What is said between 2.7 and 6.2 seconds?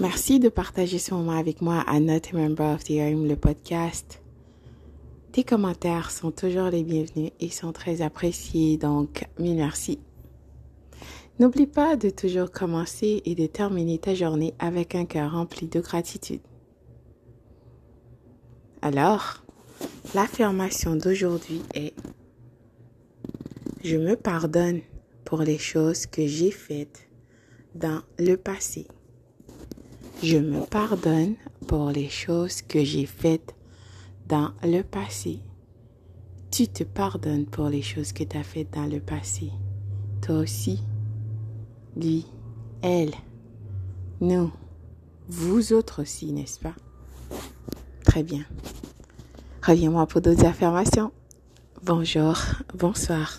of the Room, le podcast. Tes commentaires